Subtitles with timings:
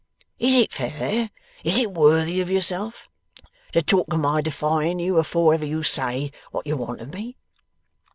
[0.39, 1.29] Is it fair,
[1.63, 3.07] is it worthy of yourself,
[3.73, 7.37] to talk of my defying you afore ever you say what you want of me?